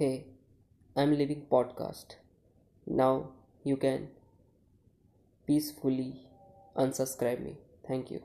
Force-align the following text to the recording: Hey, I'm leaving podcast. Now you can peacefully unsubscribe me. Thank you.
Hey, 0.00 0.24
I'm 0.96 1.10
leaving 1.18 1.42
podcast. 1.52 2.14
Now 2.86 3.32
you 3.64 3.76
can 3.76 4.08
peacefully 5.46 6.14
unsubscribe 6.74 7.44
me. 7.44 7.58
Thank 7.86 8.10
you. 8.10 8.22